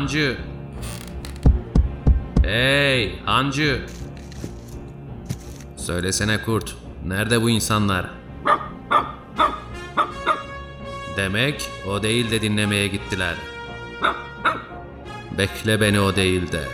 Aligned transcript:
Hancı. 0.00 0.36
Hey 2.42 3.18
hancı. 3.24 3.86
Söylesene 5.76 6.42
kurt. 6.42 6.76
Nerede 7.06 7.42
bu 7.42 7.50
insanlar? 7.50 8.10
Demek 11.16 11.68
o 11.88 12.02
değil 12.02 12.30
de 12.30 12.42
dinlemeye 12.42 12.86
gittiler. 12.86 13.34
Bekle 15.38 15.80
beni 15.80 16.00
o 16.00 16.16
değil 16.16 16.52
de. 16.52 16.64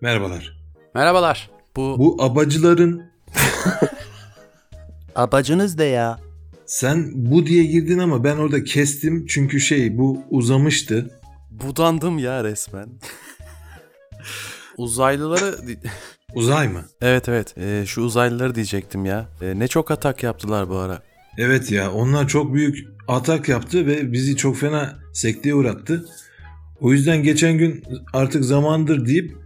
Merhabalar. 0.00 0.55
Merhabalar. 0.96 1.50
Bu, 1.76 1.98
Bu 1.98 2.16
abacıların 2.22 3.02
abacınız 5.14 5.78
da 5.78 5.84
ya. 5.84 6.18
sen 6.66 7.10
bu 7.14 7.46
diye 7.46 7.64
girdin 7.64 7.98
ama 7.98 8.24
ben 8.24 8.36
orada 8.36 8.64
kestim 8.64 9.26
çünkü 9.26 9.60
şey 9.60 9.98
bu 9.98 10.20
uzamıştı. 10.30 11.10
Budandım 11.50 12.18
ya 12.18 12.44
resmen. 12.44 12.88
Uzaylıları... 14.76 15.56
Uzay 16.34 16.68
mı? 16.68 16.84
evet 17.00 17.28
evet 17.28 17.58
Ee, 17.58 17.84
şu 17.86 18.00
uzaylıları 18.02 18.54
diyecektim 18.54 19.04
ya. 19.04 19.28
Ee, 19.42 19.58
ne 19.58 19.68
çok 19.68 19.90
atak 19.90 20.22
yaptılar 20.22 20.68
bu 20.68 20.76
ara. 20.76 21.02
Evet 21.38 21.70
ya 21.72 21.92
onlar 21.92 22.28
çok 22.28 22.54
büyük 22.54 22.88
atak 23.08 23.48
yaptı 23.48 23.86
ve 23.86 24.12
bizi 24.12 24.36
çok 24.36 24.56
fena 24.56 24.98
sekteye 25.12 25.54
uğrattı. 25.54 26.06
O 26.80 26.92
yüzden 26.92 27.22
geçen 27.22 27.58
gün 27.58 27.84
artık 28.12 28.44
zamandır 28.44 29.06
deyip 29.06 29.45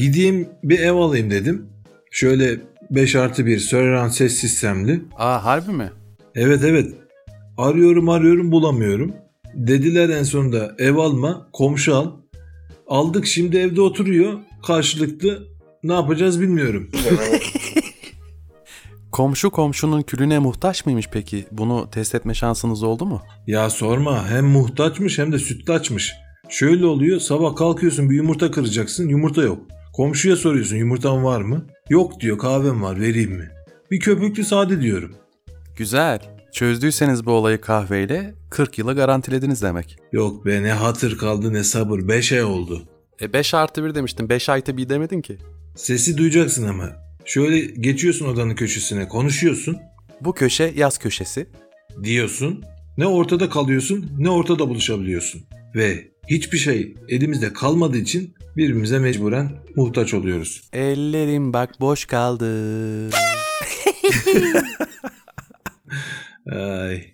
gideyim 0.00 0.48
bir 0.64 0.78
ev 0.78 0.92
alayım 0.92 1.30
dedim. 1.30 1.66
Şöyle 2.10 2.60
5 2.90 3.16
artı 3.16 3.46
1 3.46 3.58
surround 3.58 4.10
ses 4.10 4.34
sistemli. 4.34 5.02
Aa 5.16 5.44
harbi 5.44 5.72
mi? 5.72 5.90
Evet 6.34 6.60
evet. 6.64 6.94
Arıyorum 7.58 8.08
arıyorum 8.08 8.52
bulamıyorum. 8.52 9.12
Dediler 9.54 10.08
en 10.08 10.22
sonunda 10.22 10.74
ev 10.78 10.96
alma, 10.96 11.48
komşu 11.52 11.94
al. 11.96 12.10
Aldık 12.86 13.26
şimdi 13.26 13.56
evde 13.58 13.80
oturuyor. 13.80 14.38
Karşılıklı 14.66 15.42
ne 15.82 15.92
yapacağız 15.92 16.40
bilmiyorum. 16.40 16.90
Komşu 19.12 19.50
komşunun 19.50 20.02
külüne 20.02 20.38
muhtaç 20.38 20.86
mıymış 20.86 21.08
peki? 21.12 21.44
Bunu 21.52 21.88
test 21.90 22.14
etme 22.14 22.34
şansınız 22.34 22.82
oldu 22.82 23.06
mu? 23.06 23.22
ya 23.46 23.70
sorma 23.70 24.28
hem 24.28 24.46
muhtaçmış 24.46 25.18
hem 25.18 25.32
de 25.32 25.38
sütlaçmış. 25.38 26.12
Şöyle 26.48 26.86
oluyor 26.86 27.20
sabah 27.20 27.56
kalkıyorsun 27.56 28.10
bir 28.10 28.16
yumurta 28.16 28.50
kıracaksın 28.50 29.08
yumurta 29.08 29.42
yok. 29.42 29.58
Komşuya 29.92 30.36
soruyorsun 30.36 30.76
yumurtan 30.76 31.24
var 31.24 31.40
mı? 31.40 31.66
Yok 31.90 32.20
diyor 32.20 32.38
kahvem 32.38 32.82
var 32.82 33.00
vereyim 33.00 33.32
mi? 33.32 33.50
Bir 33.90 34.00
köpüklü 34.00 34.44
sade 34.44 34.80
diyorum. 34.80 35.14
Güzel. 35.76 36.20
Çözdüyseniz 36.52 37.26
bu 37.26 37.32
olayı 37.32 37.60
kahveyle 37.60 38.34
40 38.50 38.78
yıla 38.78 38.92
garantilediniz 38.92 39.62
demek. 39.62 39.96
Yok 40.12 40.46
be 40.46 40.62
ne 40.62 40.72
hatır 40.72 41.18
kaldı 41.18 41.52
ne 41.52 41.64
sabır 41.64 42.08
5 42.08 42.32
ay 42.32 42.44
oldu. 42.44 42.82
E 43.22 43.32
5 43.32 43.54
artı 43.54 43.84
1 43.84 43.94
demiştin. 43.94 44.28
5 44.28 44.48
artı 44.48 44.76
1 44.76 44.88
demedin 44.88 45.20
ki. 45.20 45.38
Sesi 45.76 46.16
duyacaksın 46.16 46.68
ama. 46.68 46.90
Şöyle 47.24 47.60
geçiyorsun 47.60 48.26
odanın 48.28 48.54
köşesine 48.54 49.08
konuşuyorsun 49.08 49.76
Bu 50.20 50.32
köşe 50.34 50.72
yaz 50.76 50.98
köşesi. 50.98 51.46
diyorsun. 52.02 52.64
Ne 52.98 53.06
ortada 53.06 53.48
kalıyorsun 53.48 54.10
ne 54.18 54.30
ortada 54.30 54.68
buluşabiliyorsun. 54.68 55.42
Ve 55.74 56.09
hiçbir 56.28 56.58
şey 56.58 56.94
elimizde 57.08 57.52
kalmadığı 57.52 57.98
için 57.98 58.34
birbirimize 58.56 58.98
mecburen 58.98 59.50
muhtaç 59.76 60.14
oluyoruz. 60.14 60.62
Ellerim 60.72 61.52
bak 61.52 61.80
boş 61.80 62.04
kaldı. 62.04 63.10
Ay. 66.52 67.04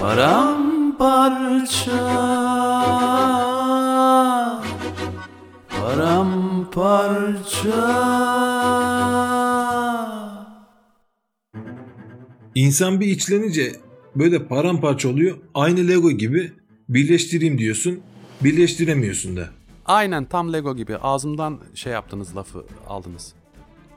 Paramparça 0.00 1.92
Paramparça 5.68 7.42
İnsan 12.54 13.00
bir 13.00 13.06
içlenince 13.06 13.72
böyle 14.16 14.46
paramparça 14.46 15.08
oluyor. 15.08 15.36
Aynı 15.54 15.88
Lego 15.88 16.10
gibi 16.10 16.52
birleştireyim 16.88 17.58
diyorsun. 17.58 18.00
Birleştiremiyorsun 18.40 19.36
da. 19.36 19.50
Aynen 19.86 20.24
tam 20.24 20.52
Lego 20.52 20.76
gibi 20.76 20.96
ağzımdan 20.96 21.58
şey 21.74 21.92
yaptınız 21.92 22.36
lafı 22.36 22.64
aldınız. 22.88 23.32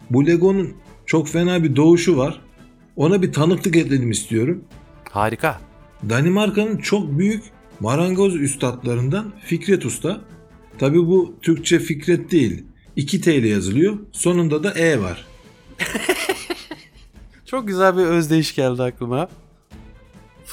Bu 0.10 0.26
Lego'nun 0.26 0.74
çok 1.06 1.28
fena 1.30 1.64
bir 1.64 1.76
doğuşu 1.76 2.18
var. 2.18 2.42
Ona 2.96 3.22
bir 3.22 3.34
tanıklık 3.34 3.76
edelim 3.76 4.12
istiyorum. 4.12 4.64
Harika. 5.12 5.62
Danimarka'nın 6.10 6.78
çok 6.78 7.20
büyük 7.20 7.44
marangoz 7.80 8.36
üstadlarından 8.36 9.34
Fikret 9.46 9.86
Usta. 9.86 10.22
Tabi 10.80 10.98
bu 10.98 11.36
Türkçe 11.42 11.80
Fikret 11.80 12.32
değil. 12.32 12.66
2 12.96 13.22
T 13.22 13.36
ile 13.36 13.48
yazılıyor. 13.48 13.98
Sonunda 14.12 14.64
da 14.64 14.72
E 14.74 15.02
var. 15.02 15.26
Çok 17.46 17.68
güzel 17.68 17.98
bir 17.98 18.04
özdeyiş 18.04 18.56
geldi 18.56 18.84
aklıma. 18.84 19.30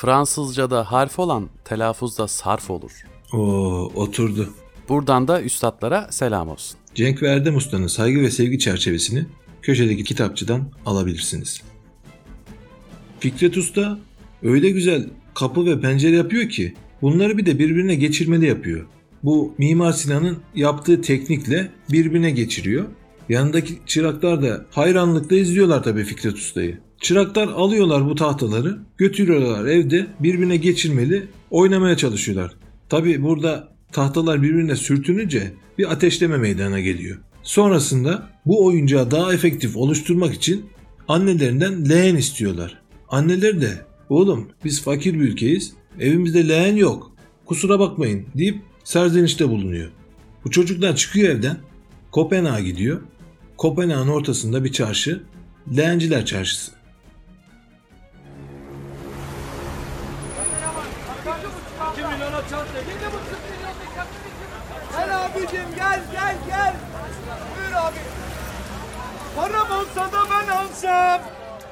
Fransızca'da 0.03 0.93
harf 0.93 1.19
olan 1.19 1.49
telaffuzda 1.65 2.29
sarf 2.29 2.71
olur. 2.71 3.05
Oo 3.33 3.93
oturdu. 3.95 4.49
Buradan 4.89 5.29
da 5.29 5.43
üstadlara 5.43 6.09
selam 6.11 6.49
olsun. 6.49 6.79
Cenk 6.95 7.23
ve 7.23 7.29
Erdem 7.29 7.57
Usta'nın 7.57 7.87
saygı 7.87 8.21
ve 8.21 8.31
sevgi 8.31 8.59
çerçevesini 8.59 9.27
köşedeki 9.63 10.05
kitapçıdan 10.05 10.71
alabilirsiniz. 10.87 11.63
Fikret 13.21 13.57
Usta 13.57 13.99
öyle 14.43 14.71
güzel 14.71 15.09
kapı 15.35 15.67
ve 15.67 15.81
pencere 15.81 16.17
yapıyor 16.17 16.49
ki 16.49 16.75
bunları 17.03 17.39
bir 17.39 17.47
de 17.47 17.59
birbirine 17.59 17.95
geçirmeli 17.95 18.47
yapıyor. 18.47 18.87
Bu 19.23 19.55
Mimar 19.59 19.93
Sinan'ın 19.93 20.39
yaptığı 20.55 21.01
teknikle 21.03 21.71
birbirine 21.93 22.31
geçiriyor. 22.31 22.85
Yanındaki 23.29 23.79
çıraklar 23.87 24.43
da 24.43 24.67
hayranlıkla 24.71 25.37
izliyorlar 25.37 25.83
tabii 25.83 26.05
Fikret 26.05 26.35
Usta'yı. 26.35 26.79
Çıraklar 27.03 27.49
alıyorlar 27.49 28.07
bu 28.07 28.15
tahtaları, 28.15 28.79
götürüyorlar 28.99 29.67
evde 29.67 30.07
birbirine 30.21 30.57
geçirmeli, 30.57 31.27
oynamaya 31.51 31.97
çalışıyorlar. 31.97 32.55
Tabii 32.89 33.23
burada 33.23 33.69
tahtalar 33.93 34.43
birbirine 34.43 34.77
sürtününce 34.77 35.53
bir 35.79 35.93
ateşleme 35.93 36.37
meydana 36.37 36.81
geliyor. 36.81 37.19
Sonrasında 37.43 38.31
bu 38.47 38.67
oyuncağı 38.67 39.11
daha 39.11 39.35
efektif 39.35 39.77
oluşturmak 39.77 40.35
için 40.35 40.67
annelerinden 41.09 41.89
leğen 41.89 42.17
istiyorlar. 42.17 42.83
Anneler 43.09 43.61
de 43.61 43.81
oğlum 44.09 44.49
biz 44.65 44.83
fakir 44.83 45.15
bir 45.15 45.21
ülkeyiz, 45.21 45.73
evimizde 46.01 46.49
leğen 46.49 46.77
yok, 46.77 47.17
kusura 47.47 47.79
bakmayın 47.79 48.27
deyip 48.35 48.59
serzenişte 48.85 49.49
bulunuyor. 49.49 49.91
Bu 50.45 50.51
çocuklar 50.51 50.97
çıkıyor 50.97 51.35
evden, 51.35 51.57
Kopenhag'a 52.11 52.61
gidiyor. 52.61 53.01
Kopenhag'ın 53.57 54.09
ortasında 54.09 54.65
bir 54.65 54.73
çarşı, 54.73 55.23
Leğenciler 55.77 56.27
Çarşısı. 56.27 56.82
Gel 65.93 66.01
gel 66.13 66.37
gel. 66.49 66.75
Buyur 67.57 67.73
abi. 67.73 67.97
Param 69.37 69.79
olsa 69.81 70.13
da 70.13 70.19
ben 70.31 70.49
alsam. 70.53 71.21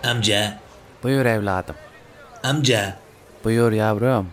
Amca, 0.05 0.59
Buyur 1.03 1.27
evladım. 1.27 1.75
amca, 2.45 2.97
Buyur 3.45 3.73
yavrum. 3.73 4.29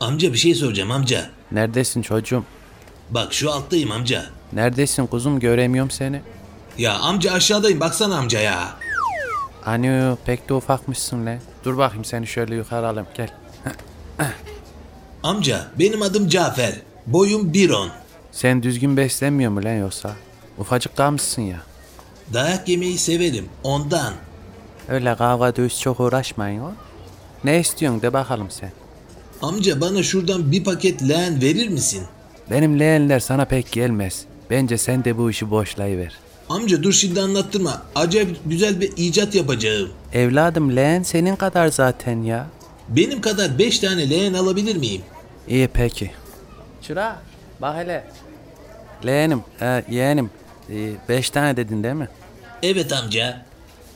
amca 0.00 0.32
bir 0.32 0.38
şey 0.38 0.54
soracağım 0.54 0.90
amca. 0.90 1.30
Neredesin 1.52 2.02
çocuğum? 2.02 2.44
Bak 3.10 3.32
şu 3.34 3.52
alttayım 3.52 3.90
amca. 3.92 4.26
Neredesin 4.52 5.06
kuzum 5.06 5.40
göremiyorum 5.40 5.90
seni. 5.90 6.22
Ya 6.78 6.94
amca 6.98 7.32
aşağıdayım 7.32 7.80
baksana 7.80 8.18
amca 8.18 8.40
ya. 8.40 8.68
Hani 9.62 10.16
pek 10.26 10.48
de 10.48 10.54
ufakmışsın 10.54 11.26
lan. 11.26 11.38
Dur 11.64 11.78
bakayım 11.78 12.04
seni 12.04 12.26
şöyle 12.26 12.54
yukarı 12.54 12.88
alayım 12.88 13.08
gel. 13.16 13.30
Amca 15.22 15.64
benim 15.78 16.02
adım 16.02 16.28
Cafer. 16.28 16.74
Boyum 17.06 17.52
1.10. 17.52 17.88
Sen 18.36 18.62
düzgün 18.62 18.96
beslenmiyor 18.96 19.50
mu 19.50 19.64
lan 19.64 19.74
yoksa? 19.74 20.12
Ufacık 20.58 20.96
kalmışsın 20.96 21.42
ya. 21.42 21.56
Dayak 22.32 22.68
yemeyi 22.68 22.98
severim 22.98 23.48
ondan. 23.62 24.14
Öyle 24.88 25.14
kavga 25.16 25.56
dövüş 25.56 25.80
çok 25.80 26.00
uğraşmayın 26.00 26.60
o. 26.60 26.72
Ne 27.44 27.60
istiyorsun 27.60 28.02
de 28.02 28.12
bakalım 28.12 28.50
sen. 28.50 28.72
Amca 29.42 29.80
bana 29.80 30.02
şuradan 30.02 30.52
bir 30.52 30.64
paket 30.64 31.08
leğen 31.08 31.42
verir 31.42 31.68
misin? 31.68 32.02
Benim 32.50 32.78
leğenler 32.80 33.20
sana 33.20 33.44
pek 33.44 33.72
gelmez. 33.72 34.24
Bence 34.50 34.78
sen 34.78 35.04
de 35.04 35.18
bu 35.18 35.30
işi 35.30 35.50
boşlayıver. 35.50 36.16
Amca 36.48 36.82
dur 36.82 36.92
şimdi 36.92 37.20
anlattırma. 37.20 37.82
Acayip 37.94 38.36
güzel 38.46 38.80
bir 38.80 38.92
icat 38.96 39.34
yapacağım. 39.34 39.88
Evladım 40.12 40.76
leğen 40.76 41.02
senin 41.02 41.36
kadar 41.36 41.68
zaten 41.68 42.22
ya. 42.22 42.46
Benim 42.88 43.20
kadar 43.20 43.58
5 43.58 43.78
tane 43.78 44.10
leğen 44.10 44.34
alabilir 44.34 44.76
miyim? 44.76 45.02
İyi 45.48 45.68
peki. 45.68 46.10
Çıra 46.82 47.16
bak 47.60 47.76
hele. 47.76 48.04
Leğenim, 49.04 49.42
e, 49.60 49.84
yeğenim. 49.90 50.30
Ee, 50.70 50.92
beş 51.08 51.30
tane 51.30 51.56
dedin 51.56 51.82
değil 51.82 51.94
mi? 51.94 52.08
Evet 52.62 52.92
amca. 52.92 53.42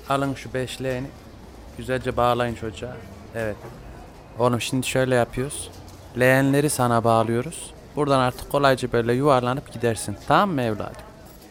Alın 0.08 0.35
şu 0.35 0.55
beşleğini. 0.55 1.06
Güzelce 1.79 2.17
bağlayın 2.17 2.55
çocuğa. 2.55 2.97
Evet. 3.35 3.56
Oğlum 4.38 4.61
şimdi 4.61 4.87
şöyle 4.87 5.14
yapıyoruz. 5.14 5.70
Leğenleri 6.19 6.70
sana 6.70 7.05
bağlıyoruz. 7.05 7.70
Buradan 7.97 8.20
artık 8.20 8.52
kolayca 8.52 8.93
böyle 8.93 9.12
yuvarlanıp 9.12 9.73
gidersin. 9.73 10.17
Tamam 10.29 10.50
mı 10.50 10.62
evladım? 10.62 11.02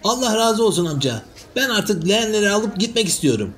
Allah 0.04 0.38
razı 0.38 0.66
olsun 0.66 0.86
amca. 0.86 1.22
Ben 1.56 1.69
artık 1.69 2.07
leğenleri 2.07 2.50
alıp 2.50 2.78
gitmek 2.80 3.07
istiyorum. 3.07 3.54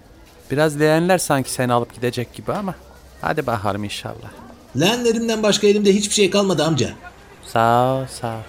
Biraz 0.51 0.79
leğenler 0.79 1.17
sanki 1.17 1.51
seni 1.51 1.73
alıp 1.73 1.95
gidecek 1.95 2.33
gibi 2.33 2.53
ama. 2.53 2.75
Hadi 3.21 3.47
bakalım 3.47 3.83
inşallah. 3.83 4.31
Leğenlerimden 4.79 5.43
başka 5.43 5.67
elimde 5.67 5.93
hiçbir 5.93 6.13
şey 6.13 6.29
kalmadı 6.29 6.63
amca. 6.63 6.89
Sağ 7.45 7.93
ol, 7.93 8.05
sağ 8.21 8.35
ol. 8.35 8.41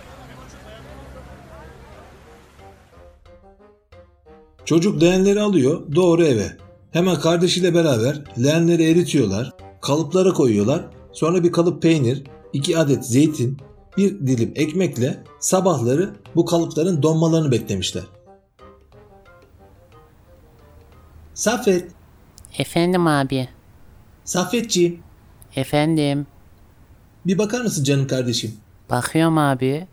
Çocuk 4.64 5.02
leğenleri 5.02 5.40
alıyor 5.40 5.82
doğru 5.94 6.24
eve. 6.24 6.56
Hemen 6.90 7.20
kardeşiyle 7.20 7.74
beraber 7.74 8.22
leğenleri 8.42 8.90
eritiyorlar. 8.90 9.52
Kalıplara 9.80 10.32
koyuyorlar. 10.32 10.84
Sonra 11.12 11.44
bir 11.44 11.52
kalıp 11.52 11.82
peynir, 11.82 12.22
iki 12.52 12.78
adet 12.78 13.06
zeytin, 13.06 13.58
bir 13.96 14.26
dilim 14.26 14.52
ekmekle 14.54 15.24
sabahları 15.40 16.10
bu 16.36 16.44
kalıpların 16.44 17.02
donmalarını 17.02 17.50
beklemişler. 17.52 18.02
Saffet, 21.34 21.90
Efendim 22.58 23.06
abi. 23.06 23.48
Saffetciğim. 24.24 24.98
Efendim. 25.56 26.26
Bir 27.26 27.38
bakar 27.38 27.60
mısın 27.60 27.84
canım 27.84 28.06
kardeşim? 28.06 28.54
Bakıyorum 28.90 29.38
abi. 29.38 29.86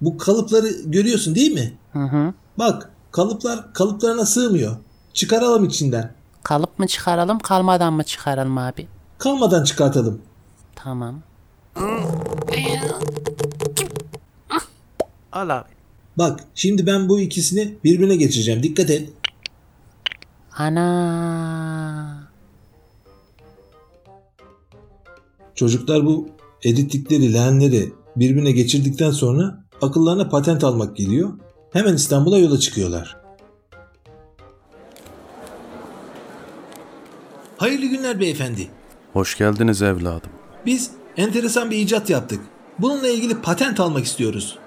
Bu 0.00 0.18
kalıpları 0.18 0.68
görüyorsun 0.84 1.34
değil 1.34 1.52
mi? 1.52 1.72
Hı 1.92 1.98
hı. 1.98 2.34
Bak 2.58 2.90
kalıplar 3.14 3.72
kalıplarına 3.72 4.26
sığmıyor. 4.26 4.76
Çıkaralım 5.12 5.64
içinden. 5.64 6.12
Kalıp 6.42 6.78
mı 6.78 6.86
çıkaralım 6.86 7.38
kalmadan 7.38 7.92
mı 7.92 8.04
çıkaralım 8.04 8.58
abi? 8.58 8.86
Kalmadan 9.18 9.64
çıkartalım. 9.64 10.22
Tamam. 10.74 11.22
Al 15.32 15.48
abi. 15.48 15.68
Bak 16.18 16.40
şimdi 16.54 16.86
ben 16.86 17.08
bu 17.08 17.20
ikisini 17.20 17.78
birbirine 17.84 18.16
geçireceğim. 18.16 18.62
Dikkat 18.62 18.90
et. 18.90 19.10
Ana. 20.58 22.28
Çocuklar 25.54 26.06
bu 26.06 26.28
erittikleri 26.64 27.32
leğenleri 27.32 27.92
birbirine 28.16 28.52
geçirdikten 28.52 29.10
sonra 29.10 29.64
akıllarına 29.82 30.28
patent 30.28 30.64
almak 30.64 30.96
geliyor. 30.96 31.32
Hemen 31.74 31.94
İstanbul'a 31.94 32.38
yola 32.38 32.58
çıkıyorlar. 32.58 33.16
Hayırlı 37.56 37.86
günler 37.86 38.20
beyefendi. 38.20 38.68
Hoş 39.12 39.38
geldiniz 39.38 39.82
evladım. 39.82 40.30
Biz 40.66 40.90
enteresan 41.16 41.70
bir 41.70 41.76
icat 41.76 42.10
yaptık. 42.10 42.40
Bununla 42.78 43.08
ilgili 43.08 43.40
patent 43.40 43.80
almak 43.80 44.04
istiyoruz. 44.04 44.58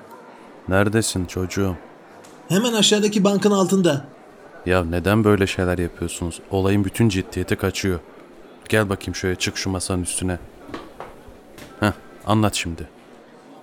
Neredesin 0.68 1.26
çocuğum? 1.26 1.76
Hemen 2.48 2.74
aşağıdaki 2.74 3.24
bankın 3.24 3.52
altında. 3.52 4.08
Ya 4.66 4.84
neden 4.86 5.24
böyle 5.24 5.48
şeyler 5.48 5.78
yapıyorsunuz? 5.78 6.40
Olayın 6.52 6.86
bütün 6.86 7.10
ciddiyeti 7.10 7.56
kaçıyor. 7.56 8.00
Gel 8.70 8.90
bakayım 8.90 9.16
şöyle 9.16 9.36
çık 9.36 9.58
şu 9.58 9.70
masanın 9.70 10.04
üstüne. 10.04 10.40
Heh, 11.80 11.92
anlat 12.26 12.56
şimdi. 12.56 12.88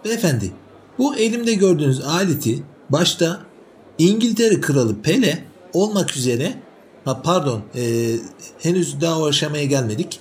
Beyefendi, 0.05 0.53
bu 0.99 1.17
elimde 1.17 1.55
gördüğünüz 1.55 2.05
aleti 2.05 2.63
başta 2.91 3.41
İngiltere 3.99 4.61
Kralı 4.61 5.03
Pele 5.03 5.45
olmak 5.73 6.17
üzere 6.17 6.55
ha 7.05 7.23
pardon 7.23 7.63
eee, 7.75 8.17
henüz 8.59 9.01
daha 9.01 9.21
o 9.21 9.27
aşamaya 9.27 9.65
gelmedik. 9.65 10.21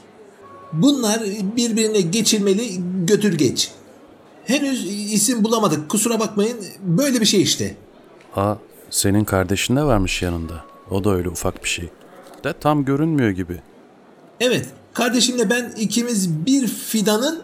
Bunlar 0.74 1.22
birbirine 1.58 2.02
geçirmeli 2.02 2.70
götür 3.06 3.38
geç. 3.38 3.72
Henüz 4.46 4.86
isim 5.14 5.44
bulamadık 5.44 5.90
kusura 5.90 6.20
bakmayın 6.20 6.58
böyle 6.82 7.22
bir 7.22 7.26
şey 7.26 7.42
işte. 7.42 7.76
Aa, 8.36 8.56
senin 8.90 9.24
kardeşin 9.24 9.76
de 9.76 9.84
varmış 9.84 10.22
yanında. 10.22 10.66
O 10.92 11.04
da 11.04 11.10
öyle 11.16 11.30
ufak 11.30 11.64
bir 11.64 11.70
şey. 11.70 11.90
De 12.44 12.54
tam 12.60 12.86
görünmüyor 12.86 13.30
gibi. 13.30 13.60
Evet 14.40 14.66
kardeşimle 14.94 15.50
ben 15.50 15.74
ikimiz 15.78 16.46
bir 16.46 16.68
fidanın 16.68 17.42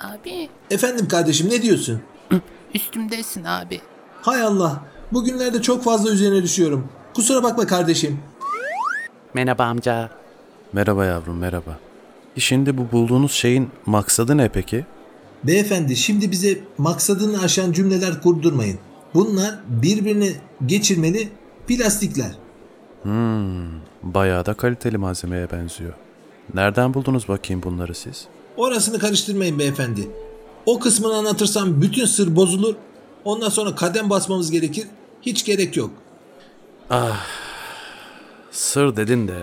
abi 0.00 0.48
efendim 0.70 1.08
kardeşim 1.08 1.50
ne 1.50 1.62
diyorsun? 1.62 2.00
Üstümdesin 2.76 3.44
abi. 3.44 3.80
Hay 4.22 4.42
Allah 4.42 4.84
bugünlerde 5.12 5.62
çok 5.62 5.84
fazla 5.84 6.10
üzerine 6.10 6.42
düşüyorum. 6.42 6.88
Kusura 7.14 7.42
bakma 7.42 7.66
kardeşim. 7.66 8.18
Merhaba 9.34 9.64
amca. 9.64 10.10
Merhaba 10.72 11.04
yavrum 11.04 11.38
merhaba. 11.38 11.78
E 12.36 12.40
Şimdi 12.40 12.78
bu 12.78 12.92
bulduğunuz 12.92 13.32
şeyin 13.32 13.70
maksadı 13.86 14.36
ne 14.36 14.48
peki? 14.48 14.84
Beyefendi 15.44 15.96
şimdi 15.96 16.30
bize 16.30 16.58
maksadını 16.78 17.42
aşan 17.42 17.72
cümleler 17.72 18.22
kurdurmayın. 18.22 18.78
Bunlar 19.14 19.58
birbirini 19.68 20.32
geçirmeli 20.66 21.28
plastikler. 21.68 22.32
Bayağı 24.02 24.46
da 24.46 24.54
kaliteli 24.54 24.98
malzemeye 24.98 25.50
benziyor. 25.50 25.92
Nereden 26.54 26.94
buldunuz 26.94 27.28
bakayım 27.28 27.62
bunları 27.62 27.94
siz? 27.94 28.26
Orasını 28.56 28.98
karıştırmayın 28.98 29.58
beyefendi. 29.58 30.08
O 30.66 30.78
kısmını 30.78 31.14
anlatırsam 31.14 31.82
bütün 31.82 32.04
sır 32.04 32.36
bozulur. 32.36 32.74
Ondan 33.24 33.48
sonra 33.48 33.74
kadem 33.74 34.10
basmamız 34.10 34.50
gerekir. 34.50 34.86
Hiç 35.22 35.44
gerek 35.44 35.76
yok. 35.76 35.90
Sır 38.50 38.96
dedin 38.96 39.28
de 39.28 39.42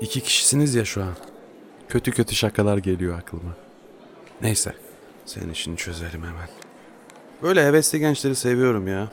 iki 0.00 0.20
kişisiniz 0.20 0.74
ya 0.74 0.84
şu 0.84 1.02
an. 1.02 1.14
Kötü 1.88 2.10
kötü 2.10 2.34
şakalar 2.34 2.78
geliyor 2.78 3.18
aklıma. 3.18 3.56
Neyse 4.42 4.74
senin 5.26 5.50
işini 5.50 5.76
çözelim 5.76 6.22
hemen. 6.22 6.48
Böyle 7.42 7.64
hevesli 7.64 7.98
gençleri 7.98 8.34
seviyorum 8.34 8.88
ya. 8.88 9.08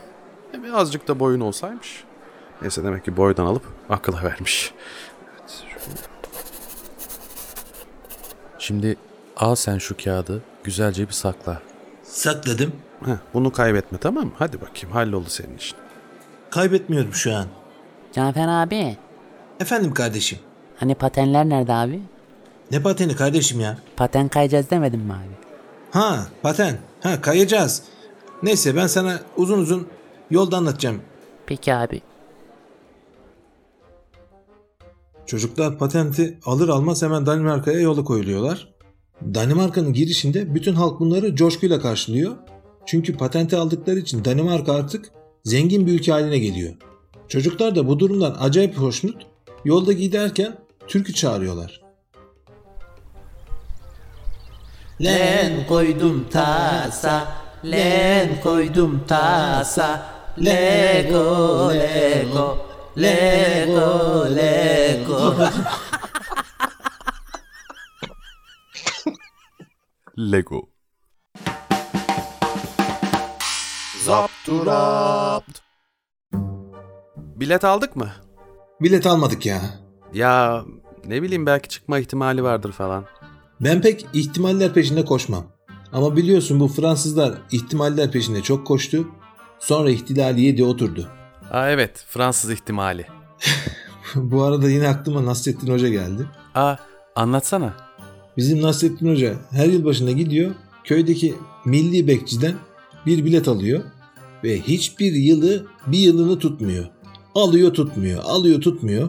E, 0.54 0.62
Birazcık 0.62 1.08
da 1.08 1.20
boyun 1.20 1.40
olsaymış. 1.40 2.04
Neyse 2.62 2.84
demek 2.84 3.04
ki 3.04 3.16
boydan 3.16 3.46
alıp 3.46 3.62
akıla 3.90 4.22
vermiş. 4.22 4.72
Evet. 5.40 5.68
Şimdi 8.58 8.96
al 9.38 9.54
sen 9.54 9.78
şu 9.78 9.96
kağıdı 9.96 10.42
güzelce 10.64 11.08
bir 11.08 11.12
sakla. 11.12 11.62
Sakladım. 12.02 12.72
Heh, 13.04 13.16
bunu 13.34 13.52
kaybetme 13.52 13.98
tamam 13.98 14.24
mı? 14.24 14.32
Hadi 14.38 14.60
bakayım 14.60 14.90
halloldu 14.96 15.28
senin 15.28 15.56
işin. 15.56 15.78
Kaybetmiyorum 16.50 17.14
şu 17.14 17.34
an. 17.34 17.46
Cafer 18.12 18.48
abi. 18.48 18.96
Efendim 19.60 19.94
kardeşim. 19.94 20.38
Hani 20.76 20.94
patenler 20.94 21.48
nerede 21.48 21.72
abi? 21.72 22.00
Ne 22.70 22.82
pateni 22.82 23.16
kardeşim 23.16 23.60
ya? 23.60 23.78
Paten 23.96 24.28
kayacağız 24.28 24.70
demedin 24.70 25.00
mi 25.00 25.12
abi? 25.12 25.36
Ha 25.90 26.26
paten. 26.42 26.78
Ha 27.02 27.20
kayacağız. 27.20 27.82
Neyse 28.42 28.76
ben 28.76 28.86
sana 28.86 29.20
uzun 29.36 29.58
uzun 29.58 29.88
yolda 30.30 30.56
anlatacağım. 30.56 31.00
Peki 31.46 31.74
abi. 31.74 32.02
Çocuklar 35.26 35.78
patenti 35.78 36.38
alır 36.46 36.68
almaz 36.68 37.02
hemen 37.02 37.26
Danimarka'ya 37.26 37.80
yola 37.80 38.04
koyuluyorlar. 38.04 38.68
Danimarka'nın 39.34 39.92
girişinde 39.92 40.54
bütün 40.54 40.74
halk 40.74 41.00
bunları 41.00 41.36
coşkuyla 41.36 41.80
karşılıyor. 41.80 42.36
Çünkü 42.86 43.16
patenti 43.16 43.56
aldıkları 43.56 43.98
için 43.98 44.24
Danimarka 44.24 44.72
artık 44.72 45.10
zengin 45.44 45.86
bir 45.86 45.92
ülke 45.92 46.12
haline 46.12 46.38
geliyor. 46.38 46.74
Çocuklar 47.28 47.76
da 47.76 47.88
bu 47.88 47.98
durumdan 47.98 48.36
acayip 48.40 48.78
hoşnut. 48.78 49.26
Yolda 49.64 49.92
giderken 49.92 50.58
türkü 50.88 51.14
çağırıyorlar. 51.14 51.80
Len 55.00 55.66
koydum 55.66 56.26
tasa, 56.30 57.28
len 57.64 58.40
koydum 58.42 59.04
tasa, 59.08 60.06
Lego, 60.44 61.70
Lego, 61.74 62.58
Lego, 62.98 64.26
Lego. 64.36 65.34
Lego. 70.18 70.68
Zapturapt. 74.04 75.60
Bilet 77.16 77.64
aldık 77.64 77.96
mı? 77.96 78.10
Bilet 78.80 79.06
almadık 79.06 79.46
ya. 79.46 79.60
Ya 80.12 80.64
ne 81.06 81.22
bileyim 81.22 81.46
belki 81.46 81.68
çıkma 81.68 81.98
ihtimali 81.98 82.42
vardır 82.42 82.72
falan. 82.72 83.04
Ben 83.60 83.80
pek 83.80 84.06
ihtimaller 84.12 84.74
peşinde 84.74 85.04
koşmam. 85.04 85.46
Ama 85.92 86.16
biliyorsun 86.16 86.60
bu 86.60 86.68
Fransızlar 86.68 87.34
ihtimaller 87.52 88.10
peşinde 88.10 88.42
çok 88.42 88.66
koştu. 88.66 89.08
Sonra 89.58 89.90
ihtilali 89.90 90.40
yedi 90.40 90.64
oturdu. 90.64 91.08
Aa 91.50 91.70
evet 91.70 92.04
Fransız 92.08 92.50
ihtimali. 92.50 93.06
bu 94.14 94.42
arada 94.42 94.70
yine 94.70 94.88
aklıma 94.88 95.24
Nasrettin 95.24 95.72
Hoca 95.72 95.88
geldi. 95.88 96.26
Aa 96.54 96.76
anlatsana. 97.16 97.87
Bizim 98.38 98.62
Nasrettin 98.62 99.08
Hoca 99.10 99.36
her 99.50 99.66
yıl 99.66 99.84
başında 99.84 100.12
gidiyor 100.12 100.54
köydeki 100.84 101.34
milli 101.64 102.08
bekçiden 102.08 102.54
bir 103.06 103.24
bilet 103.24 103.48
alıyor. 103.48 103.84
ve 104.44 104.60
hiçbir 104.60 105.12
yılı 105.12 105.66
bir 105.86 105.98
yılını 105.98 106.38
tutmuyor. 106.38 106.84
Alıyor 107.34 107.74
tutmuyor, 107.74 108.22
alıyor 108.24 108.60
tutmuyor. 108.60 109.08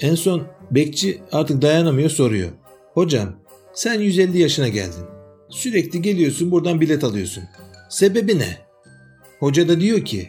En 0.00 0.14
son 0.14 0.42
bekçi 0.70 1.22
artık 1.32 1.62
dayanamıyor 1.62 2.10
soruyor. 2.10 2.50
Hocam 2.94 3.28
sen 3.74 4.00
150 4.00 4.38
yaşına 4.38 4.68
geldin. 4.68 5.04
Sürekli 5.48 6.02
geliyorsun 6.02 6.50
buradan 6.50 6.80
bilet 6.80 7.04
alıyorsun. 7.04 7.44
Sebebi 7.90 8.38
ne? 8.38 8.58
Hoca 9.38 9.68
da 9.68 9.80
diyor 9.80 10.04
ki 10.04 10.28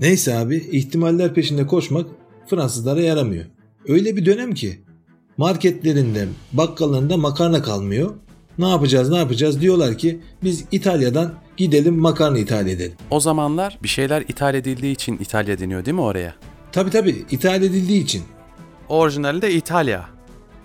Neyse 0.00 0.34
abi 0.34 0.56
ihtimaller 0.56 1.34
peşinde 1.34 1.66
koşmak 1.66 2.06
Fransızlara 2.46 3.00
yaramıyor. 3.00 3.55
Öyle 3.88 4.16
bir 4.16 4.26
dönem 4.26 4.54
ki 4.54 4.80
marketlerinde 5.36 6.28
bakkallarında 6.52 7.16
makarna 7.16 7.62
kalmıyor. 7.62 8.14
Ne 8.58 8.68
yapacağız 8.68 9.10
ne 9.10 9.16
yapacağız 9.16 9.60
diyorlar 9.60 9.98
ki 9.98 10.20
biz 10.44 10.64
İtalya'dan 10.72 11.34
gidelim 11.56 11.94
makarna 11.98 12.38
ithal 12.38 12.66
edelim. 12.66 12.96
O 13.10 13.20
zamanlar 13.20 13.78
bir 13.82 13.88
şeyler 13.88 14.20
ithal 14.20 14.54
edildiği 14.54 14.94
için 14.94 15.18
İtalya 15.18 15.58
deniyor 15.58 15.84
değil 15.84 15.94
mi 15.94 16.00
oraya? 16.00 16.34
Tabi 16.72 16.90
tabi 16.90 17.24
ithal 17.30 17.62
edildiği 17.62 18.02
için. 18.02 18.22
Orijinalde 18.88 19.52
İtalya. 19.52 20.08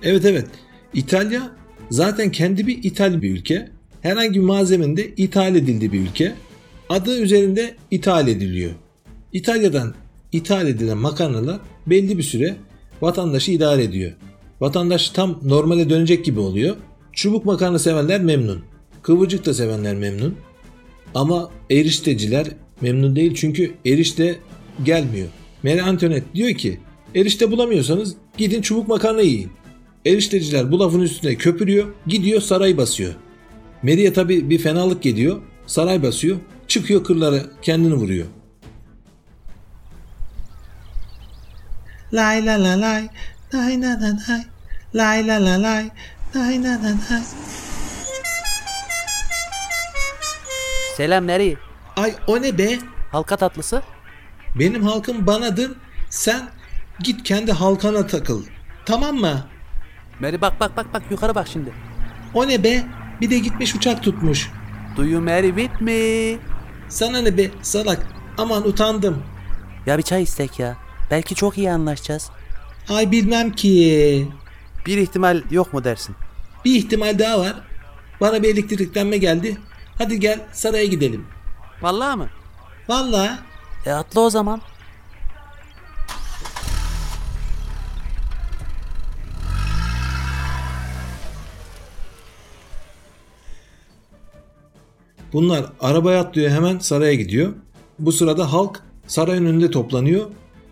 Evet 0.04 0.26
evet 0.26 0.46
İtalya 0.94 1.52
zaten 1.90 2.32
kendi 2.32 2.68
bir 2.68 2.84
ithal 2.84 3.22
bir 3.22 3.32
ülke. 3.32 3.70
Herhangi 4.02 4.40
bir 4.40 4.46
malzemenin 4.46 4.98
de 4.98 5.08
ithal 5.08 5.56
edildiği 5.56 5.92
bir 5.92 6.00
ülke. 6.00 6.34
Adı 6.90 7.20
üzerinde 7.20 7.76
ithal 7.92 8.28
ediliyor. 8.28 8.72
İtalya'dan 9.34 9.94
ithal 10.32 10.68
edilen 10.68 10.98
makarnalar 10.98 11.60
belli 11.88 12.18
bir 12.18 12.24
süre 12.24 12.56
vatandaşı 13.02 13.52
idare 13.52 13.84
ediyor. 13.84 14.12
Vatandaş 14.62 15.10
tam 15.10 15.40
normale 15.44 15.90
dönecek 15.90 16.26
gibi 16.26 16.40
oluyor. 16.40 16.76
Çubuk 17.14 17.46
makarna 17.46 17.80
sevenler 17.80 18.22
memnun. 18.22 18.60
Kıvırcık 19.02 19.46
da 19.46 19.54
sevenler 19.54 19.96
memnun. 19.96 20.36
Ama 21.16 21.52
erişteciler 21.70 22.48
memnun 22.82 23.16
değil 23.16 23.36
çünkü 23.36 23.72
erişte 23.86 24.40
gelmiyor. 24.84 25.28
Mary 25.64 25.82
Antoinette 25.82 26.34
diyor 26.36 26.54
ki 26.54 26.80
erişte 27.16 27.52
bulamıyorsanız 27.52 28.16
gidin 28.38 28.62
çubuk 28.62 28.88
makarna 28.88 29.22
yiyin. 29.22 29.50
Erişteciler 30.06 30.72
bu 30.72 30.80
lafın 30.80 31.02
üstüne 31.02 31.36
köpürüyor 31.36 31.88
gidiyor 32.08 32.42
saray 32.42 32.78
basıyor. 32.78 33.14
Mary'e 33.84 34.14
tabi 34.14 34.50
bir 34.50 34.58
fenalık 34.58 35.02
geliyor 35.04 35.42
saray 35.68 36.04
basıyor 36.04 36.38
çıkıyor 36.68 37.04
kırlara 37.04 37.42
kendini 37.62 37.94
vuruyor. 37.94 38.26
Lay 42.14 42.46
la 42.46 42.58
la 42.58 42.76
lay, 42.76 43.10
lay 43.54 43.78
la 43.82 43.96
la 43.96 44.12
lay, 44.28 44.44
lay 44.94 45.24
la 45.24 45.40
la 45.40 45.58
lay, 45.58 45.92
lay 46.36 46.58
la 46.64 46.70
la 46.70 46.90
lay. 46.90 47.24
Selam 50.98 51.28
nereye? 51.28 51.58
Ay 51.96 52.16
o 52.28 52.42
ne 52.42 52.58
be? 52.58 52.80
Halka 53.12 53.38
tatlısı? 53.38 53.82
Benim 54.60 54.84
halkım 54.84 55.28
banadır. 55.28 55.72
Sen 56.10 56.50
git 57.00 57.24
kendi 57.24 57.52
halkana 57.52 58.08
takıl. 58.08 58.44
Tamam 58.86 59.16
mı? 59.16 59.48
Mary 60.20 60.42
bak 60.42 60.60
bak 60.60 60.78
bak 60.78 60.94
bak 60.94 61.04
yukarı 61.12 61.36
bak 61.36 61.48
şimdi. 61.48 61.74
O 62.34 62.48
ne 62.48 62.64
be? 62.64 62.84
Bir 63.22 63.30
de 63.30 63.40
gitmiş 63.40 63.76
uçak 63.76 64.04
tutmuş. 64.04 64.50
Do 64.98 65.04
you 65.04 65.22
marry 65.22 65.48
with 65.48 65.82
me? 65.82 66.40
Sana 66.90 67.22
ne 67.22 67.38
be 67.38 67.52
salak. 67.62 68.08
Aman 68.38 68.68
utandım. 68.68 69.24
Ya 69.86 69.98
bir 69.98 70.04
çay 70.04 70.24
istek 70.24 70.60
ya. 70.60 70.78
Belki 71.12 71.36
çok 71.36 71.58
iyi 71.58 71.72
anlaşacağız. 71.72 72.30
Ay 72.90 73.12
bilmem 73.12 73.52
ki. 73.52 74.28
Bir 74.86 74.98
ihtimal 74.98 75.44
yok 75.52 75.74
mu 75.74 75.84
dersin? 75.84 76.16
Bir 76.66 76.76
ihtimal 76.76 77.20
daha 77.20 77.40
var. 77.40 77.54
Bana 78.22 78.44
bir 78.44 78.54
elektriklenme 78.54 79.18
geldi. 79.18 79.58
Hadi 79.98 80.20
gel 80.20 80.40
saraya 80.54 80.86
gidelim. 80.86 81.26
Vallahi 81.82 82.18
mı? 82.18 82.30
Vallahi 82.90 83.40
E 83.86 83.92
atla 83.92 84.22
o 84.22 84.30
zaman. 84.30 84.62
bunlar 95.34 95.66
arabaya 95.80 96.22
atlıyor 96.22 96.52
hemen 96.52 96.80
saraya 96.80 97.14
gidiyor. 97.14 97.54
Bu 98.00 98.12
sırada 98.12 98.54
halk 98.54 98.80
saray 99.08 99.38
önünde 99.38 99.72
toplanıyor. 99.72 100.26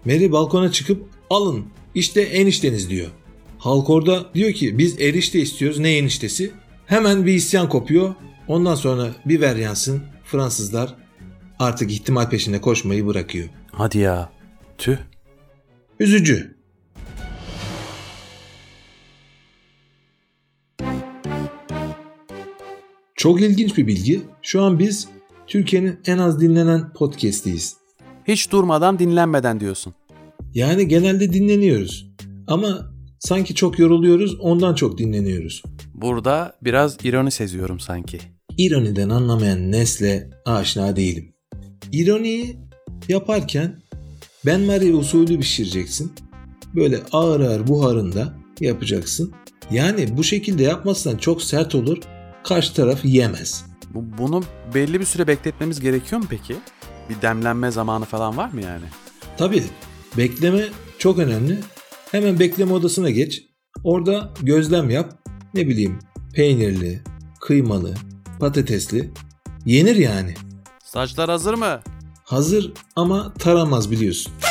Mary 0.09 0.31
balkona 0.31 0.71
çıkıp 0.71 1.09
alın 1.29 1.65
işte 1.95 2.21
enişteniz 2.21 2.89
diyor. 2.89 3.07
Halk 3.57 3.89
orada 3.89 4.33
diyor 4.33 4.53
ki 4.53 4.77
biz 4.77 5.01
erişte 5.01 5.39
istiyoruz 5.39 5.79
ne 5.79 5.97
eniştesi? 5.97 6.51
Hemen 6.85 7.25
bir 7.25 7.33
isyan 7.33 7.69
kopuyor. 7.69 8.15
Ondan 8.47 8.75
sonra 8.75 9.15
bir 9.25 9.41
ver 9.41 9.55
yansın 9.55 10.01
Fransızlar 10.23 10.95
artık 11.59 11.91
ihtimal 11.91 12.29
peşinde 12.29 12.61
koşmayı 12.61 13.07
bırakıyor. 13.07 13.49
Hadi 13.71 13.97
ya. 13.97 14.29
Tüh. 14.77 14.97
Üzücü. 15.99 16.55
Çok 23.15 23.41
ilginç 23.41 23.77
bir 23.77 23.87
bilgi. 23.87 24.21
Şu 24.41 24.61
an 24.61 24.79
biz 24.79 25.07
Türkiye'nin 25.47 25.99
en 26.05 26.17
az 26.17 26.41
dinlenen 26.41 26.93
podcast'iyiz. 26.93 27.79
Hiç 28.29 28.51
durmadan 28.51 28.99
dinlenmeden 28.99 29.59
diyorsun. 29.59 29.93
Yani 30.53 30.87
genelde 30.87 31.33
dinleniyoruz. 31.33 32.11
Ama 32.47 32.91
sanki 33.19 33.55
çok 33.55 33.79
yoruluyoruz 33.79 34.39
ondan 34.39 34.75
çok 34.75 34.97
dinleniyoruz. 34.97 35.63
Burada 35.93 36.55
biraz 36.61 36.97
ironi 37.03 37.31
seziyorum 37.31 37.79
sanki. 37.79 38.19
İroniden 38.57 39.09
anlamayan 39.09 39.71
nesle 39.71 40.29
aşina 40.45 40.95
değilim. 40.95 41.33
İroniyi 41.91 42.59
yaparken 43.07 43.81
ben 44.45 44.61
Marie 44.61 44.93
usulü 44.93 45.39
pişireceksin. 45.39 46.11
Böyle 46.75 46.99
ağır 47.11 47.39
ağır 47.39 47.67
buharında 47.67 48.33
yapacaksın. 48.59 49.33
Yani 49.71 50.17
bu 50.17 50.23
şekilde 50.23 50.63
yapmazsan 50.63 51.17
çok 51.17 51.41
sert 51.41 51.75
olur. 51.75 51.97
Karşı 52.43 52.73
taraf 52.73 53.05
yemez. 53.05 53.65
Bu, 53.93 54.17
bunu 54.17 54.43
belli 54.73 54.99
bir 54.99 55.05
süre 55.05 55.27
bekletmemiz 55.27 55.79
gerekiyor 55.79 56.21
mu 56.21 56.27
peki? 56.29 56.55
Bir 57.09 57.21
demlenme 57.21 57.71
zamanı 57.71 58.05
falan 58.05 58.37
var 58.37 58.49
mı 58.49 58.61
yani? 58.61 58.85
Tabii 59.37 59.63
bekleme 60.17 60.63
çok 60.97 61.19
önemli. 61.19 61.59
Hemen 62.11 62.39
bekleme 62.39 62.73
odasına 62.73 63.09
geç. 63.09 63.43
Orada 63.83 64.29
gözlem 64.41 64.89
yap. 64.89 65.13
Ne 65.53 65.67
bileyim 65.67 65.99
peynirli, 66.35 67.01
kıymalı, 67.41 67.95
patatesli. 68.39 69.11
Yenir 69.65 69.95
yani. 69.95 70.33
Saçlar 70.83 71.29
hazır 71.29 71.53
mı? 71.53 71.79
Hazır 72.23 72.73
ama 72.95 73.33
taramaz 73.33 73.91
biliyorsun. 73.91 74.33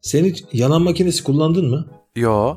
Sen 0.00 0.24
hiç 0.24 0.44
yalan 0.52 0.82
makinesi 0.82 1.24
kullandın 1.24 1.70
mı? 1.70 1.86
Yo. 2.16 2.56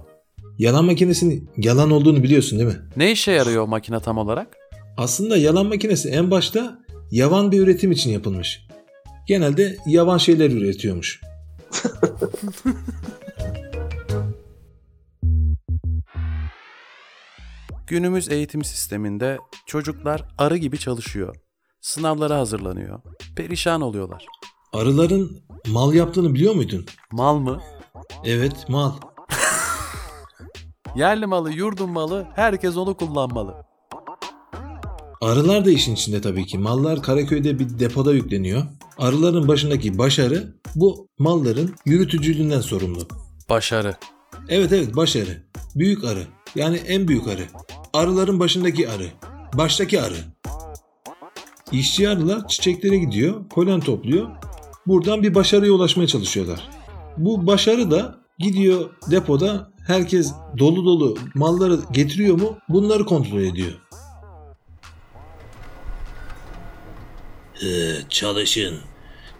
Yalan 0.59 0.85
makinesinin 0.85 1.49
yalan 1.57 1.91
olduğunu 1.91 2.23
biliyorsun 2.23 2.59
değil 2.59 2.69
mi? 2.69 2.77
Ne 2.97 3.11
işe 3.11 3.31
yarıyor 3.31 3.63
o 3.63 3.67
makine 3.67 3.99
tam 3.99 4.17
olarak? 4.17 4.57
Aslında 4.97 5.37
yalan 5.37 5.65
makinesi 5.65 6.09
en 6.09 6.31
başta 6.31 6.79
yavan 7.11 7.51
bir 7.51 7.59
üretim 7.59 7.91
için 7.91 8.11
yapılmış. 8.11 8.67
Genelde 9.27 9.77
yavan 9.87 10.17
şeyler 10.17 10.51
üretiyormuş. 10.51 11.21
Günümüz 17.87 18.29
eğitim 18.29 18.63
sisteminde 18.63 19.37
çocuklar 19.65 20.23
arı 20.37 20.57
gibi 20.57 20.79
çalışıyor. 20.79 21.35
Sınavlara 21.81 22.37
hazırlanıyor. 22.37 22.99
Perişan 23.35 23.81
oluyorlar. 23.81 24.25
Arıların 24.73 25.41
mal 25.67 25.93
yaptığını 25.93 26.33
biliyor 26.33 26.53
muydun? 26.55 26.85
Mal 27.11 27.37
mı? 27.37 27.61
Evet 28.25 28.69
mal. 28.69 28.93
Yerli 30.95 31.25
malı, 31.25 31.51
yurdun 31.51 31.89
malı, 31.89 32.27
herkes 32.35 32.77
onu 32.77 32.93
kullanmalı. 32.93 33.55
Arılar 35.21 35.65
da 35.65 35.71
işin 35.71 35.93
içinde 35.93 36.21
tabii 36.21 36.45
ki. 36.45 36.57
Mallar 36.57 37.01
Karaköy'de 37.01 37.59
bir 37.59 37.79
depoda 37.79 38.13
yükleniyor. 38.13 38.63
Arıların 38.97 39.47
başındaki 39.47 39.97
başarı 39.97 40.55
bu 40.75 41.07
malların 41.19 41.75
yürütücülüğünden 41.85 42.61
sorumlu. 42.61 43.07
Başarı. 43.49 43.95
Evet 44.49 44.71
evet 44.71 44.95
başarı. 44.95 45.43
Büyük 45.75 46.03
arı. 46.03 46.23
Yani 46.55 46.77
en 46.77 47.07
büyük 47.07 47.27
arı. 47.27 47.43
Arıların 47.93 48.39
başındaki 48.39 48.89
arı. 48.89 49.07
Baştaki 49.53 50.01
arı. 50.01 50.17
İşçi 51.71 52.09
arılar 52.09 52.47
çiçeklere 52.47 52.97
gidiyor, 52.97 53.49
polen 53.49 53.79
topluyor. 53.79 54.29
Buradan 54.87 55.23
bir 55.23 55.35
başarıya 55.35 55.71
ulaşmaya 55.71 56.07
çalışıyorlar. 56.07 56.69
Bu 57.17 57.47
başarı 57.47 57.91
da 57.91 58.15
gidiyor 58.39 58.89
depoda 59.11 59.71
herkes 59.93 60.33
dolu 60.57 60.85
dolu 60.85 61.17
malları 61.35 61.79
getiriyor 61.91 62.35
mu 62.41 62.57
bunları 62.69 63.05
kontrol 63.05 63.41
ediyor. 63.41 63.71
Ee, 67.63 67.67
çalışın. 68.09 68.77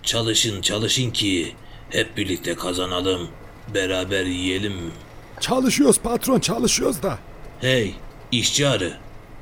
Çalışın 0.03 0.61
çalışın 0.61 1.11
ki 1.11 1.55
hep 1.89 2.17
birlikte 2.17 2.55
kazanalım. 2.55 3.27
Beraber 3.73 4.25
yiyelim. 4.25 4.73
Çalışıyoruz 5.39 5.99
patron 5.99 6.39
çalışıyoruz 6.39 7.03
da. 7.03 7.17
Hey 7.61 7.95
işçi 8.31 8.67
arı 8.67 8.93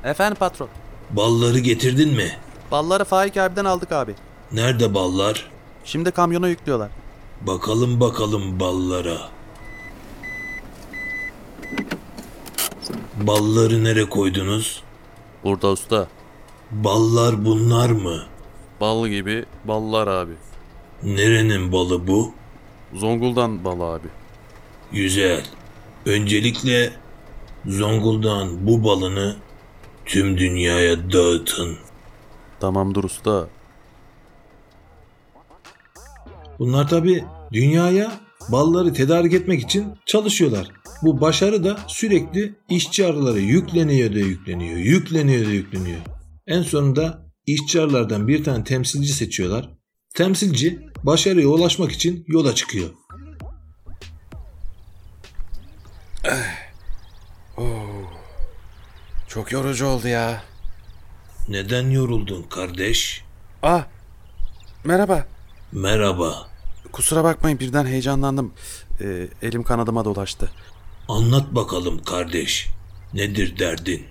Efendim 0.04 0.36
patron. 0.40 0.68
balları 1.10 1.58
getirdin 1.58 2.14
mi? 2.14 2.36
Balları 2.70 3.04
Faik 3.04 3.36
abiden 3.36 3.64
aldık 3.64 3.92
abi. 3.92 4.14
Nerede 4.52 4.94
ballar? 4.94 5.50
Şimdi 5.84 6.10
kamyona 6.10 6.48
yüklüyorlar. 6.48 6.90
Bakalım 7.40 8.00
bakalım 8.00 8.60
ballara. 8.60 9.18
Balları 13.26 13.84
nere 13.84 14.04
koydunuz? 14.04 14.82
Burada 15.44 15.68
usta. 15.68 16.08
Ballar 16.70 17.44
bunlar 17.44 17.90
mı? 17.90 18.22
Bal 18.80 19.08
gibi 19.08 19.44
ballar 19.64 20.06
abi. 20.06 20.32
Nerenin 21.02 21.72
balı 21.72 22.06
bu? 22.06 22.32
Zonguldan 22.94 23.64
balı 23.64 23.84
abi. 23.84 24.08
Güzel. 24.92 25.44
Öncelikle 26.06 26.92
Zonguldak'ın 27.66 28.66
bu 28.66 28.84
balını 28.84 29.36
tüm 30.06 30.38
dünyaya 30.38 31.12
dağıtın. 31.12 31.76
Tamamdır 32.60 33.04
usta. 33.04 33.48
Bunlar 36.58 36.88
tabi 36.88 37.24
dünyaya 37.52 38.12
balları 38.48 38.92
tedarik 38.92 39.32
etmek 39.32 39.62
için 39.62 39.94
çalışıyorlar. 40.06 40.68
Bu 41.02 41.20
başarı 41.20 41.64
da 41.64 41.78
sürekli 41.86 42.54
işçi 42.68 43.06
arıları 43.06 43.38
yükleniyor 43.38 44.14
da 44.14 44.18
yükleniyor, 44.18 44.78
yükleniyor 44.78 45.46
da 45.46 45.50
yükleniyor. 45.50 46.00
En 46.46 46.62
sonunda 46.62 47.26
işçi 47.46 47.80
arılardan 47.80 48.28
bir 48.28 48.44
tane 48.44 48.64
temsilci 48.64 49.12
seçiyorlar. 49.12 49.70
Temsilci 50.14 50.80
başarıya 51.02 51.48
ulaşmak 51.48 51.92
için 51.92 52.24
yola 52.28 52.54
çıkıyor. 52.54 52.90
Çok 59.28 59.52
yorucu 59.52 59.86
oldu 59.86 60.08
ya. 60.08 60.42
Neden 61.48 61.90
yoruldun 61.90 62.42
kardeş? 62.42 63.24
Ah. 63.62 63.86
Merhaba. 64.84 65.26
Merhaba. 65.72 66.48
Kusura 66.92 67.24
bakmayın 67.24 67.58
birden 67.58 67.86
heyecanlandım. 67.86 68.52
Ee, 69.00 69.28
elim 69.42 69.62
kanadıma 69.62 70.04
dolaştı. 70.04 70.50
Anlat 71.08 71.54
bakalım 71.54 72.02
kardeş. 72.04 72.68
Nedir 73.14 73.58
derdin? 73.58 74.02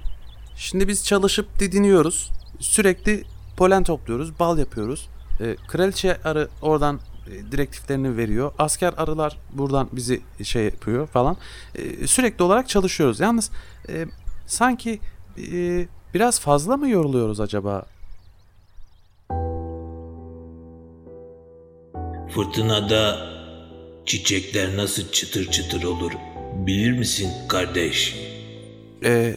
Şimdi 0.55 0.87
biz 0.87 1.05
çalışıp 1.05 1.59
didiniyoruz. 1.59 2.31
Sürekli 2.59 3.23
polen 3.57 3.83
topluyoruz, 3.83 4.39
bal 4.39 4.57
yapıyoruz. 4.57 5.07
Ee, 5.41 5.55
kraliçe 5.67 6.21
arı 6.23 6.49
oradan 6.61 6.99
e, 7.27 7.51
direktiflerini 7.51 8.17
veriyor. 8.17 8.51
Asker 8.59 8.93
arılar 8.97 9.37
buradan 9.53 9.89
bizi 9.91 10.21
şey 10.43 10.63
yapıyor 10.63 11.07
falan. 11.07 11.37
Ee, 11.75 12.07
sürekli 12.07 12.43
olarak 12.43 12.69
çalışıyoruz. 12.69 13.19
Yalnız 13.19 13.51
e, 13.89 14.05
sanki 14.47 14.99
e, 15.51 15.87
biraz 16.13 16.39
fazla 16.39 16.77
mı 16.77 16.89
yoruluyoruz 16.89 17.39
acaba? 17.39 17.85
Fırtınada 22.35 23.17
çiçekler 24.05 24.77
nasıl 24.77 25.11
çıtır 25.11 25.51
çıtır 25.51 25.83
olur 25.83 26.11
bilir 26.65 26.91
misin 26.91 27.31
kardeş? 27.49 28.15
Ee, 29.03 29.35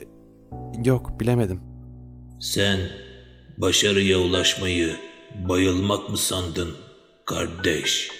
yok 0.84 1.20
bilemedim. 1.20 1.60
Sen 2.40 2.80
başarıya 3.58 4.18
ulaşmayı 4.18 4.96
bayılmak 5.48 6.10
mı 6.10 6.16
sandın 6.16 6.76
kardeş? 7.26 8.10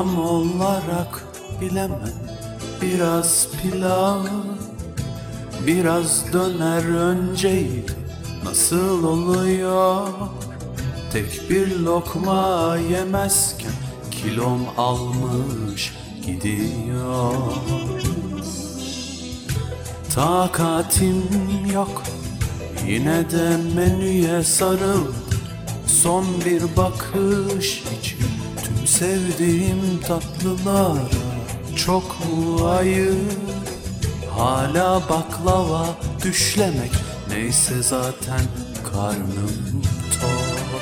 Tam 0.00 0.18
olarak 0.18 1.24
bilemem. 1.60 2.14
Biraz 2.82 3.48
pilav 3.62 4.24
biraz 5.66 6.32
döner 6.32 6.84
önceydi 6.84 7.92
Nasıl 8.44 9.04
oluyor? 9.04 10.08
Tek 11.12 11.50
bir 11.50 11.78
lokma 11.78 12.76
yemezken 12.90 13.72
Kilom 14.10 14.60
almış 14.76 15.92
gidiyor. 16.26 17.34
Takatim 20.14 21.22
yok. 21.74 22.02
Yine 22.86 23.30
de 23.30 23.56
menüye 23.76 24.44
sarıl 24.44 25.04
Son 25.86 26.24
bir 26.44 26.62
bakış 26.76 27.82
için 28.00 28.29
sevdiğim 28.90 30.00
tatlılara 30.08 31.08
Çok 31.76 32.04
mu 32.04 32.68
ayıp 32.68 33.16
Hala 34.30 35.02
baklava 35.08 35.86
düşlemek 36.24 36.92
Neyse 37.28 37.82
zaten 37.82 38.40
karnım 38.92 39.82
tok. 40.20 40.80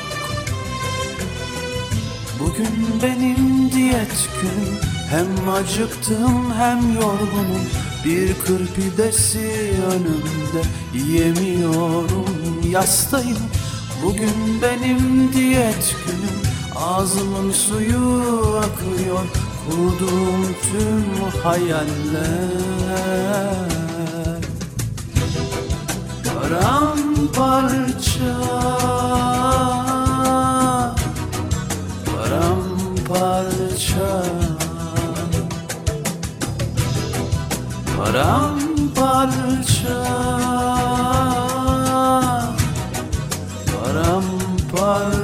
Bugün 2.40 3.00
benim 3.02 3.72
diyet 3.72 4.28
günüm 4.40 4.78
Hem 5.10 5.50
acıktım 5.50 6.52
hem 6.58 6.94
yorgunum. 6.94 7.66
Bir 8.04 8.34
kır 8.34 8.66
pidesi 8.66 9.72
önümde 9.86 10.62
Yiyemiyorum 10.94 12.70
yastayım. 12.70 13.38
Bugün 14.04 14.62
benim 14.62 15.32
diyet 15.32 15.96
günüm 16.06 16.17
Ağzımın 16.80 17.52
suyu 17.52 18.24
akıyor 18.58 19.26
Kurduğum 19.68 20.42
tüm 20.62 21.04
hayaller. 21.42 22.48
Paramparça 26.34 28.34
Paramparça. 32.06 34.10
Paramparça 37.96 39.98
Paramparça. 43.72 45.17